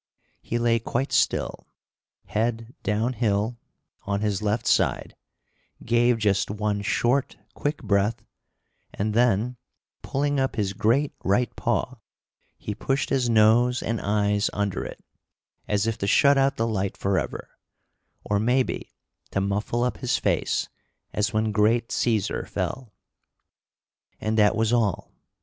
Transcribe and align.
He 0.41 0.57
lay 0.57 0.79
quite 0.79 1.11
still, 1.11 1.67
head 2.25 2.73
down 2.81 3.13
hill, 3.13 3.59
on 4.01 4.21
his 4.21 4.41
left 4.41 4.65
side, 4.65 5.15
gave 5.85 6.17
just 6.17 6.49
one 6.49 6.81
short, 6.81 7.37
quick 7.53 7.83
breath, 7.83 8.25
and 8.95 9.13
then, 9.13 9.57
pulling 10.01 10.39
up 10.39 10.55
his 10.55 10.73
great 10.73 11.13
right 11.23 11.55
paw, 11.55 11.99
he 12.57 12.73
pushed 12.73 13.11
his 13.11 13.29
nose 13.29 13.83
and 13.83 14.01
eyes 14.01 14.49
under 14.53 14.83
it, 14.83 15.03
as 15.67 15.85
if 15.85 15.99
to 15.99 16.07
shut 16.07 16.35
out 16.35 16.57
the 16.57 16.65
light 16.65 16.97
forever, 16.97 17.51
or, 18.23 18.39
maybe, 18.39 18.89
to 19.29 19.39
muffle 19.39 19.83
up 19.83 19.97
his 19.97 20.17
face 20.17 20.67
as 21.13 21.31
when 21.31 21.51
"great 21.51 21.89
Cæsar 21.89 22.47
fell." 22.49 22.91
And 24.19 24.35
that 24.39 24.55
was 24.55 24.73
all. 24.73 25.11